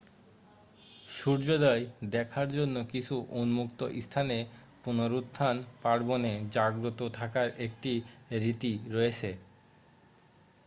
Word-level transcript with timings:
সূর্যোদয় 1.07 1.83
দেখার 2.11 2.47
জন্য 2.57 2.75
কিছু 2.91 3.15
উন্মুক্ত 3.33 3.79
স্থানে 3.99 4.37
পুনরুত্থান 4.83 5.55
পার্বণে 5.83 6.33
জাগ্রত 6.55 6.99
থাকার 7.17 7.47
একটি 7.65 7.93
রীতি 8.39 8.73
রয়েছে 8.89 9.29